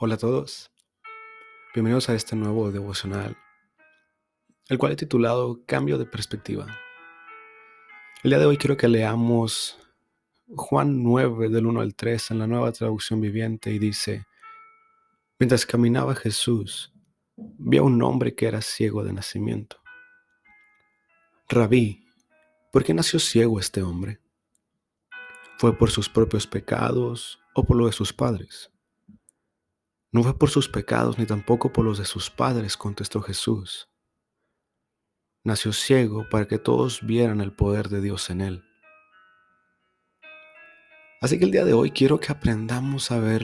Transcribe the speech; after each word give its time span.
Hola 0.00 0.14
a 0.14 0.18
todos, 0.18 0.70
bienvenidos 1.74 2.08
a 2.08 2.14
este 2.14 2.36
nuevo 2.36 2.70
devocional, 2.70 3.36
el 4.68 4.78
cual 4.78 4.92
he 4.92 4.96
titulado 4.96 5.64
Cambio 5.66 5.98
de 5.98 6.06
perspectiva. 6.06 6.68
El 8.22 8.30
día 8.30 8.38
de 8.38 8.46
hoy 8.46 8.58
quiero 8.58 8.76
que 8.76 8.86
leamos 8.86 9.76
Juan 10.54 11.02
9 11.02 11.48
del 11.48 11.66
1 11.66 11.80
al 11.80 11.96
3 11.96 12.30
en 12.30 12.38
la 12.38 12.46
nueva 12.46 12.70
traducción 12.70 13.20
viviente 13.20 13.72
y 13.72 13.80
dice, 13.80 14.24
mientras 15.36 15.66
caminaba 15.66 16.14
Jesús, 16.14 16.94
vio 17.34 17.82
a 17.82 17.86
un 17.86 18.00
hombre 18.00 18.36
que 18.36 18.46
era 18.46 18.62
ciego 18.62 19.02
de 19.02 19.12
nacimiento. 19.12 19.82
Rabí, 21.48 22.06
¿por 22.70 22.84
qué 22.84 22.94
nació 22.94 23.18
ciego 23.18 23.58
este 23.58 23.82
hombre? 23.82 24.20
¿Fue 25.56 25.76
por 25.76 25.90
sus 25.90 26.08
propios 26.08 26.46
pecados 26.46 27.40
o 27.52 27.64
por 27.64 27.76
lo 27.76 27.86
de 27.86 27.92
sus 27.92 28.12
padres? 28.12 28.70
No 30.10 30.22
fue 30.22 30.38
por 30.38 30.48
sus 30.50 30.68
pecados 30.68 31.18
ni 31.18 31.26
tampoco 31.26 31.72
por 31.72 31.84
los 31.84 31.98
de 31.98 32.04
sus 32.04 32.30
padres, 32.30 32.76
contestó 32.76 33.20
Jesús. 33.20 33.88
Nació 35.44 35.72
ciego 35.72 36.26
para 36.30 36.48
que 36.48 36.58
todos 36.58 37.06
vieran 37.06 37.40
el 37.40 37.52
poder 37.52 37.88
de 37.88 38.00
Dios 38.00 38.30
en 38.30 38.40
él. 38.40 38.64
Así 41.20 41.38
que 41.38 41.44
el 41.44 41.50
día 41.50 41.64
de 41.64 41.72
hoy 41.72 41.90
quiero 41.90 42.20
que 42.20 42.32
aprendamos 42.32 43.10
a 43.10 43.18
ver 43.18 43.42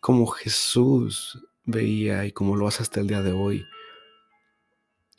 como 0.00 0.26
Jesús 0.26 1.38
veía 1.64 2.24
y 2.24 2.32
como 2.32 2.56
lo 2.56 2.66
hace 2.66 2.82
hasta 2.82 3.00
el 3.00 3.08
día 3.08 3.22
de 3.22 3.32
hoy. 3.32 3.66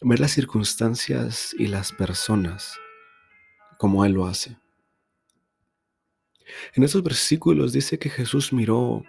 Ver 0.01 0.19
las 0.19 0.31
circunstancias 0.31 1.53
y 1.59 1.67
las 1.67 1.91
personas 1.91 2.79
como 3.77 4.03
Él 4.03 4.13
lo 4.13 4.25
hace. 4.25 4.57
En 6.73 6.83
estos 6.83 7.03
versículos 7.03 7.73
dice 7.73 7.99
que 7.99 8.09
Jesús 8.09 8.51
miró 8.51 9.03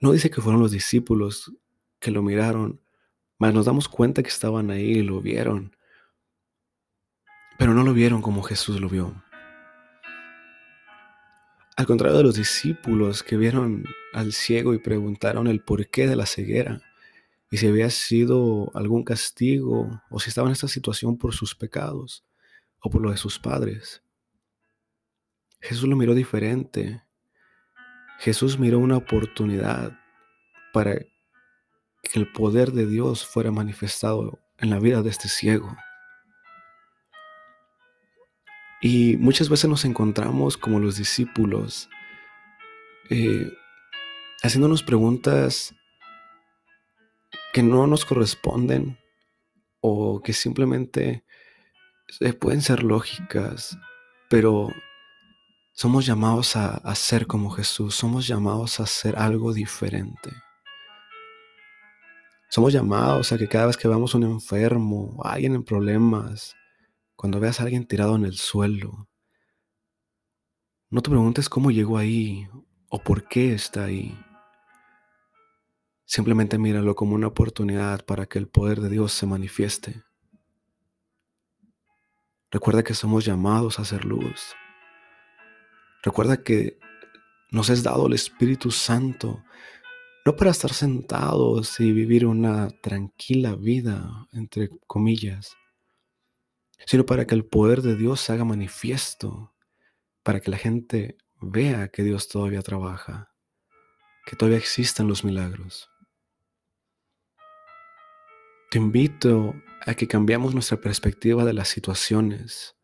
no 0.00 0.12
dice 0.12 0.30
que 0.30 0.40
fueron 0.40 0.60
los 0.60 0.70
discípulos 0.70 1.52
que 1.98 2.10
lo 2.10 2.22
miraron, 2.22 2.80
mas 3.38 3.54
nos 3.54 3.66
damos 3.66 3.88
cuenta 3.88 4.22
que 4.22 4.28
estaban 4.28 4.70
ahí 4.70 4.98
y 4.98 5.02
lo 5.02 5.20
vieron. 5.20 5.76
Pero 7.58 7.74
no 7.74 7.82
lo 7.82 7.92
vieron 7.92 8.22
como 8.22 8.42
Jesús 8.42 8.80
lo 8.80 8.88
vio. 8.88 9.22
Al 11.76 11.86
contrario 11.86 12.18
de 12.18 12.24
los 12.24 12.34
discípulos 12.34 13.22
que 13.22 13.36
vieron 13.36 13.84
al 14.12 14.32
ciego 14.32 14.74
y 14.74 14.78
preguntaron 14.78 15.46
el 15.46 15.62
porqué 15.62 16.06
de 16.06 16.16
la 16.16 16.26
ceguera 16.26 16.82
y 17.50 17.56
si 17.56 17.66
había 17.66 17.90
sido 17.90 18.70
algún 18.74 19.02
castigo 19.02 20.02
o 20.10 20.20
si 20.20 20.28
estaba 20.28 20.48
en 20.48 20.52
esta 20.52 20.68
situación 20.68 21.16
por 21.16 21.34
sus 21.34 21.54
pecados 21.54 22.24
o 22.80 22.90
por 22.90 23.00
lo 23.00 23.10
de 23.10 23.16
sus 23.16 23.38
padres. 23.38 24.02
Jesús 25.60 25.88
lo 25.88 25.96
miró 25.96 26.14
diferente 26.14 27.02
Jesús 28.20 28.58
miró 28.58 28.78
una 28.78 28.98
oportunidad 28.98 29.98
para 30.74 30.94
que 30.94 32.18
el 32.18 32.30
poder 32.30 32.72
de 32.72 32.84
Dios 32.84 33.26
fuera 33.26 33.50
manifestado 33.50 34.38
en 34.58 34.68
la 34.68 34.78
vida 34.78 35.00
de 35.00 35.08
este 35.08 35.28
ciego. 35.28 35.74
Y 38.82 39.16
muchas 39.16 39.48
veces 39.48 39.70
nos 39.70 39.86
encontramos 39.86 40.58
como 40.58 40.80
los 40.80 40.98
discípulos, 40.98 41.88
eh, 43.08 43.50
haciéndonos 44.42 44.82
preguntas 44.82 45.74
que 47.54 47.62
no 47.62 47.86
nos 47.86 48.04
corresponden 48.04 48.98
o 49.80 50.20
que 50.22 50.34
simplemente 50.34 51.24
eh, 52.20 52.34
pueden 52.34 52.60
ser 52.60 52.82
lógicas, 52.82 53.78
pero 54.28 54.68
somos 55.80 56.04
llamados 56.04 56.56
a, 56.56 56.94
ser 56.94 57.26
como 57.26 57.48
Jesús, 57.48 57.94
somos 57.94 58.26
llamados 58.26 58.80
a 58.80 58.82
hacer 58.82 59.16
algo 59.16 59.54
diferente. 59.54 60.30
Somos 62.50 62.74
llamados 62.74 63.32
a 63.32 63.38
que 63.38 63.48
cada 63.48 63.64
vez 63.64 63.78
que 63.78 63.88
veamos 63.88 64.14
un 64.14 64.24
enfermo, 64.24 65.18
alguien 65.24 65.54
en 65.54 65.64
problemas, 65.64 66.54
cuando 67.16 67.40
veas 67.40 67.60
a 67.60 67.62
alguien 67.62 67.86
tirado 67.86 68.14
en 68.16 68.26
el 68.26 68.36
suelo, 68.36 69.08
no 70.90 71.00
te 71.00 71.08
preguntes 71.08 71.48
cómo 71.48 71.70
llegó 71.70 71.96
ahí 71.96 72.46
o 72.90 73.02
por 73.02 73.26
qué 73.26 73.54
está 73.54 73.84
ahí. 73.84 74.14
Simplemente 76.04 76.58
míralo 76.58 76.94
como 76.94 77.14
una 77.14 77.28
oportunidad 77.28 78.04
para 78.04 78.26
que 78.26 78.38
el 78.38 78.48
poder 78.48 78.82
de 78.82 78.90
Dios 78.90 79.14
se 79.14 79.24
manifieste. 79.24 80.02
Recuerda 82.50 82.82
que 82.82 82.92
somos 82.92 83.24
llamados 83.24 83.78
a 83.78 83.82
hacer 83.82 84.04
luz. 84.04 84.54
Recuerda 86.02 86.42
que 86.42 86.78
nos 87.50 87.68
es 87.68 87.82
dado 87.82 88.06
el 88.06 88.14
Espíritu 88.14 88.70
Santo, 88.70 89.44
no 90.24 90.36
para 90.36 90.50
estar 90.50 90.72
sentados 90.72 91.78
y 91.80 91.92
vivir 91.92 92.26
una 92.26 92.70
tranquila 92.80 93.54
vida, 93.54 94.26
entre 94.32 94.70
comillas, 94.86 95.56
sino 96.86 97.04
para 97.04 97.26
que 97.26 97.34
el 97.34 97.44
poder 97.44 97.82
de 97.82 97.96
Dios 97.96 98.20
se 98.20 98.32
haga 98.32 98.44
manifiesto, 98.44 99.52
para 100.22 100.40
que 100.40 100.50
la 100.50 100.56
gente 100.56 101.18
vea 101.40 101.88
que 101.88 102.02
Dios 102.02 102.28
todavía 102.28 102.62
trabaja, 102.62 103.34
que 104.24 104.36
todavía 104.36 104.58
existen 104.58 105.06
los 105.06 105.24
milagros. 105.24 105.90
Te 108.70 108.78
invito 108.78 109.54
a 109.84 109.94
que 109.94 110.06
cambiemos 110.06 110.54
nuestra 110.54 110.80
perspectiva 110.80 111.44
de 111.44 111.52
las 111.52 111.68
situaciones 111.68 112.76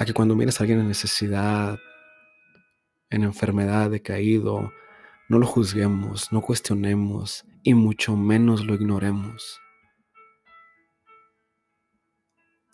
a 0.00 0.06
que 0.06 0.14
cuando 0.14 0.34
mires 0.34 0.58
a 0.58 0.62
alguien 0.62 0.80
en 0.80 0.88
necesidad, 0.88 1.78
en 3.10 3.22
enfermedad, 3.22 3.90
decaído, 3.90 4.72
no 5.28 5.38
lo 5.38 5.46
juzguemos, 5.46 6.32
no 6.32 6.40
cuestionemos 6.40 7.44
y 7.62 7.74
mucho 7.74 8.16
menos 8.16 8.64
lo 8.64 8.72
ignoremos. 8.72 9.60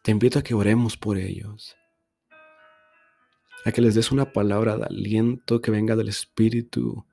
Te 0.05 0.13
invito 0.13 0.39
a 0.39 0.43
que 0.43 0.55
oremos 0.55 0.97
por 0.97 1.19
ellos, 1.19 1.77
a 3.65 3.73
que 3.73 3.81
les 3.81 3.97
des 3.97 4.13
una 4.13 4.33
palabra 4.33 4.77
de 4.77 4.85
aliento 4.85 5.61
que 5.61 5.73
venga 5.73 5.97
del 5.97 6.09
Espíritu 6.09 7.05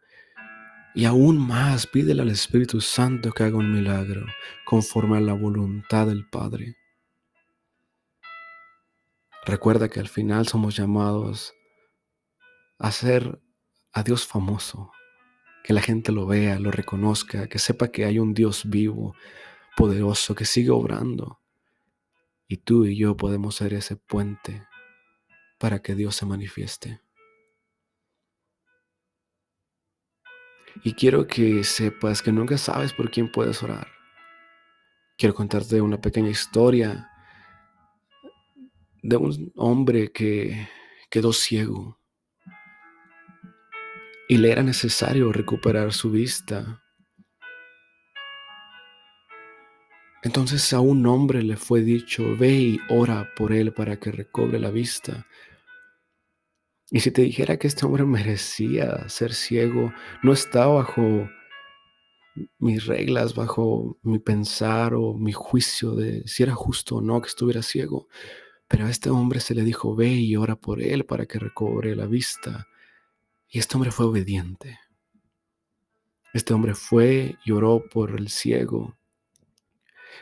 y 0.94 1.06
aún 1.06 1.40
más 1.40 1.88
pídele 1.88 2.22
al 2.22 2.30
Espíritu 2.30 2.82
Santo 2.82 3.32
que 3.32 3.46
haga 3.46 3.58
un 3.58 3.74
milagro 3.74 4.28
conforme 4.64 5.18
a 5.18 5.22
la 5.22 5.34
voluntad 5.34 6.06
del 6.06 6.30
Padre. 6.30 6.76
Recuerda 9.46 9.90
que 9.90 10.00
al 10.00 10.08
final 10.08 10.48
somos 10.48 10.76
llamados 10.76 11.54
a 12.80 12.92
ser 12.92 13.42
a 13.92 14.02
Dios 14.02 14.26
famoso, 14.26 14.92
que 15.64 15.74
la 15.74 15.82
gente 15.82 16.14
lo 16.14 16.26
vea, 16.26 16.60
lo 16.60 16.72
reconozca, 16.72 17.48
que 17.48 17.60
sepa 17.60 17.90
que 17.90 18.06
hay 18.06 18.20
un 18.20 18.34
Dios 18.34 18.70
vivo, 18.70 19.16
poderoso, 19.76 20.34
que 20.34 20.46
sigue 20.46 20.70
obrando. 20.70 21.42
Y 22.48 22.58
tú 22.58 22.86
y 22.86 22.98
yo 22.98 23.18
podemos 23.18 23.56
ser 23.56 23.74
ese 23.74 23.98
puente 23.98 24.66
para 25.60 25.82
que 25.82 25.96
Dios 25.96 26.16
se 26.16 26.26
manifieste. 26.26 27.02
Y 30.84 30.94
quiero 30.94 31.28
que 31.28 31.64
sepas 31.66 32.22
que 32.22 32.32
nunca 32.32 32.58
sabes 32.58 32.94
por 32.94 33.12
quién 33.12 33.32
puedes 33.32 33.62
orar. 33.62 33.88
Quiero 35.18 35.36
contarte 35.36 35.82
una 35.82 36.00
pequeña 36.00 36.30
historia 36.30 37.13
de 39.04 39.18
un 39.18 39.52
hombre 39.56 40.12
que 40.12 40.68
quedó 41.10 41.34
ciego 41.34 42.00
y 44.30 44.38
le 44.38 44.52
era 44.52 44.64
necesario 44.64 45.32
recuperar 45.32 45.94
su 45.94 46.10
vista. 46.10 46.82
Entonces 50.24 50.72
a 50.72 50.80
un 50.80 51.06
hombre 51.06 51.44
le 51.44 51.58
fue 51.58 51.82
dicho, 51.82 52.36
ve 52.38 52.54
y 52.54 52.80
ora 52.90 53.30
por 53.36 53.52
él 53.52 53.74
para 53.74 54.00
que 54.00 54.12
recobre 54.12 54.58
la 54.58 54.72
vista. 54.72 55.28
Y 56.90 57.02
si 57.02 57.12
te 57.12 57.24
dijera 57.24 57.58
que 57.58 57.68
este 57.68 57.86
hombre 57.86 58.06
merecía 58.06 59.08
ser 59.10 59.34
ciego, 59.34 59.94
no 60.24 60.32
está 60.32 60.66
bajo 60.68 61.30
mis 62.58 62.86
reglas, 62.86 63.36
bajo 63.36 64.00
mi 64.02 64.20
pensar 64.20 64.94
o 64.96 65.14
mi 65.14 65.34
juicio 65.34 65.92
de 65.92 66.26
si 66.26 66.42
era 66.42 66.56
justo 66.56 66.96
o 66.96 67.02
no 67.02 67.22
que 67.22 67.28
estuviera 67.28 67.62
ciego. 67.62 68.08
Pero 68.74 68.88
a 68.88 68.90
este 68.90 69.12
hombre 69.12 69.40
se 69.40 69.54
le 69.54 69.62
dijo, 69.62 69.96
ve 69.96 70.08
y 70.08 70.36
ora 70.36 70.56
por 70.56 70.82
él 70.82 71.06
para 71.06 71.28
que 71.28 71.38
recobre 71.38 71.96
la 71.96 72.08
vista. 72.08 72.68
Y 73.48 73.60
este 73.60 73.76
hombre 73.78 73.92
fue 73.92 74.08
obediente. 74.08 74.80
Este 76.34 76.56
hombre 76.56 76.74
fue 76.74 77.38
y 77.46 77.52
oró 77.52 77.84
por 77.88 78.20
el 78.20 78.30
ciego, 78.30 78.98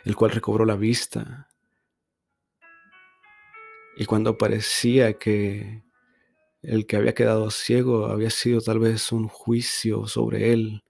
el 0.04 0.18
cual 0.18 0.32
recobró 0.32 0.66
la 0.66 0.76
vista. 0.76 1.48
Y 3.96 4.04
cuando 4.04 4.38
parecía 4.38 5.14
que 5.14 5.86
el 6.62 6.86
que 6.88 6.98
había 6.98 7.14
quedado 7.14 7.52
ciego 7.52 8.08
había 8.08 8.32
sido 8.32 8.60
tal 8.60 8.80
vez 8.80 9.14
un 9.14 9.30
juicio 9.30 10.08
sobre 10.08 10.52
él, 10.52 10.84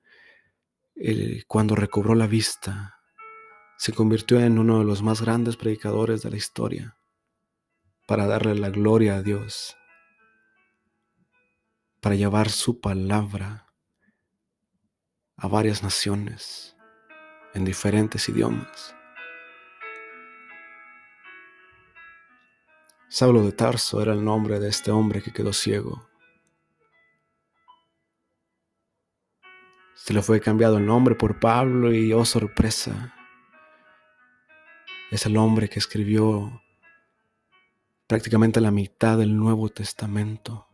cuando 1.46 1.76
recobró 1.76 2.16
la 2.16 2.26
vista, 2.26 2.98
se 3.78 3.94
convirtió 3.94 4.40
en 4.40 4.58
uno 4.58 4.80
de 4.80 4.86
los 4.86 5.04
más 5.04 5.22
grandes 5.22 5.58
predicadores 5.58 6.24
de 6.24 6.32
la 6.32 6.38
historia 6.38 6.98
para 8.08 8.26
darle 8.26 8.56
la 8.56 8.70
gloria 8.70 9.16
a 9.16 9.22
Dios, 9.22 9.76
para 12.02 12.16
llevar 12.16 12.50
su 12.50 12.82
palabra 12.82 13.68
a 15.38 15.48
varias 15.48 15.84
naciones 15.84 16.76
en 17.54 17.66
diferentes 17.66 18.28
idiomas. 18.30 18.96
Saulo 23.10 23.44
de 23.44 23.52
Tarso 23.52 24.02
era 24.02 24.14
el 24.14 24.24
nombre 24.24 24.60
de 24.60 24.70
este 24.70 24.90
hombre 24.90 25.22
que 25.22 25.34
quedó 25.34 25.52
ciego. 25.52 26.08
Se 29.96 30.14
le 30.14 30.22
fue 30.22 30.40
cambiado 30.40 30.78
el 30.78 30.86
nombre 30.86 31.16
por 31.16 31.40
Pablo 31.40 31.94
y 31.94 32.14
oh 32.14 32.26
sorpresa, 32.26 33.14
es 35.12 35.26
el 35.26 35.36
hombre 35.36 35.68
que 35.68 35.78
escribió 35.78 36.61
prácticamente 38.12 38.60
la 38.60 38.72
mitad 38.72 39.18
del 39.18 39.38
Nuevo 39.38 39.70
Testamento. 39.70 40.68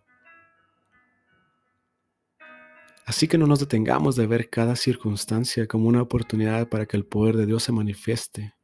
Así 3.06 3.28
que 3.28 3.38
no 3.38 3.46
nos 3.46 3.60
detengamos 3.60 4.16
de 4.16 4.26
ver 4.26 4.50
cada 4.50 4.76
circunstancia 4.76 5.68
como 5.68 5.88
una 5.88 6.02
oportunidad 6.02 6.68
para 6.68 6.88
que 6.88 6.98
el 6.98 7.06
poder 7.06 7.38
de 7.38 7.46
Dios 7.46 7.62
se 7.62 7.72
manifieste 7.72 8.56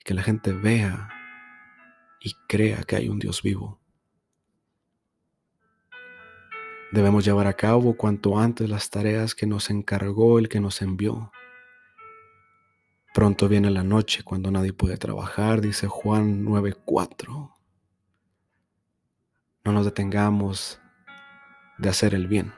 y 0.00 0.04
que 0.04 0.14
la 0.14 0.22
gente 0.22 0.52
vea 0.52 1.10
y 2.22 2.32
crea 2.48 2.82
que 2.84 2.96
hay 2.96 3.10
un 3.10 3.18
Dios 3.18 3.42
vivo. 3.42 3.78
Debemos 6.92 7.26
llevar 7.26 7.46
a 7.46 7.58
cabo 7.58 7.94
cuanto 7.94 8.38
antes 8.38 8.70
las 8.70 8.88
tareas 8.88 9.34
que 9.34 9.46
nos 9.46 9.68
encargó 9.68 10.38
el 10.38 10.48
que 10.48 10.60
nos 10.60 10.80
envió. 10.80 11.30
Pronto 13.12 13.50
viene 13.50 13.70
la 13.70 13.82
noche 13.82 14.22
cuando 14.22 14.50
nadie 14.50 14.72
puede 14.72 14.96
trabajar, 14.96 15.60
dice 15.60 15.88
Juan 15.88 16.42
9:4. 16.42 17.55
No 19.66 19.72
nos 19.72 19.84
detengamos 19.84 20.80
de 21.76 21.88
hacer 21.88 22.14
el 22.14 22.28
bien. 22.28 22.54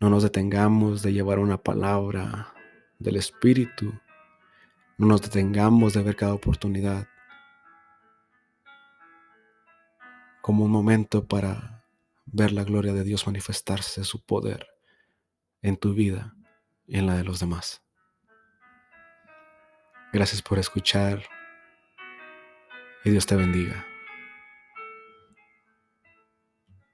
No 0.00 0.10
nos 0.10 0.24
detengamos 0.24 1.02
de 1.02 1.12
llevar 1.12 1.38
una 1.38 1.56
palabra 1.56 2.52
del 2.98 3.14
Espíritu. 3.14 3.94
No 4.98 5.06
nos 5.06 5.22
detengamos 5.22 5.94
de 5.94 6.02
ver 6.02 6.16
cada 6.16 6.34
oportunidad 6.34 7.06
como 10.42 10.64
un 10.64 10.72
momento 10.72 11.28
para 11.28 11.84
ver 12.24 12.50
la 12.50 12.64
gloria 12.64 12.92
de 12.92 13.04
Dios 13.04 13.24
manifestarse, 13.24 14.02
su 14.02 14.26
poder 14.26 14.66
en 15.62 15.76
tu 15.76 15.94
vida 15.94 16.34
y 16.88 16.98
en 16.98 17.06
la 17.06 17.14
de 17.14 17.22
los 17.22 17.38
demás. 17.38 17.84
Gracias 20.12 20.42
por 20.42 20.58
escuchar 20.58 21.22
y 23.04 23.10
Dios 23.10 23.26
te 23.26 23.36
bendiga. 23.36 23.86